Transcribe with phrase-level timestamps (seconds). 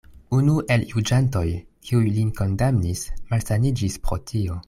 [0.35, 1.43] Unu el juĝantoj,
[1.89, 3.05] kiuj lin kondamnis,
[3.35, 4.59] malsaniĝis pro tio.